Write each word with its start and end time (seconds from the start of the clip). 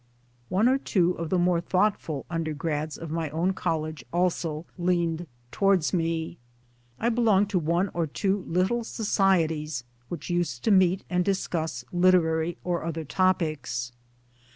One 0.49 0.67
or 0.67 0.79
two 0.79 1.11
of 1.19 1.29
the 1.29 1.37
more 1.37 1.61
thoughtful 1.61 2.25
undergracls 2.31 2.97
of 2.97 3.11
my 3.11 3.29
own 3.29 3.53
College 3.53 4.03
also 4.11 4.65
leaned 4.79 5.27
towards 5.51 5.93
me. 5.93 6.39
I 6.99 7.09
belonged 7.09 7.51
to 7.51 7.59
one 7.59 7.91
or 7.93 8.07
two 8.07 8.43
little 8.47 8.83
societies 8.83 9.83
which 10.09 10.27
used 10.27 10.63
to 10.63 10.71
meet 10.71 11.03
and 11.07 11.23
discuss 11.23 11.85
literary 11.91 12.57
or 12.63 12.83
other 12.83 13.03
topics. 13.03 13.91